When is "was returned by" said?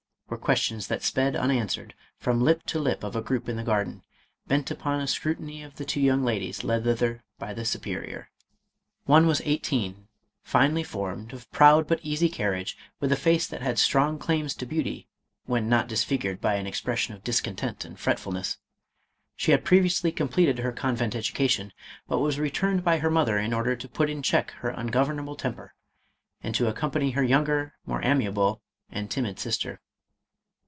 22.19-22.99